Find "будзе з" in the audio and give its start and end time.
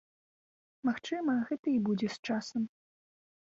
1.91-2.31